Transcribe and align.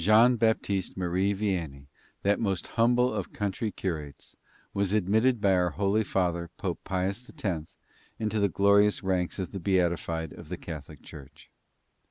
ON 0.01 0.03
January 0.03 0.31
8, 0.31 0.31
1905, 0.41 0.49
John 0.49 0.77
Baptist 0.79 0.97
Marie 0.97 1.33
Vianney, 1.35 1.85
that 2.23 2.39
most 2.39 2.67
humble 2.69 3.13
of 3.13 3.31
country 3.31 3.71
curates, 3.71 4.35
was 4.73 4.93
admitted 4.93 5.39
by 5.39 5.53
our 5.53 5.69
Holy 5.69 6.03
Father, 6.03 6.49
Pope 6.57 6.79
Pius 6.83 7.29
X, 7.29 7.75
into 8.17 8.39
the 8.39 8.49
glorious 8.49 9.03
ranks 9.03 9.37
of 9.37 9.51
the 9.51 9.59
beatified 9.59 10.33
of 10.33 10.49
the 10.49 10.57
Catholic 10.57 11.03
Church. 11.03 11.51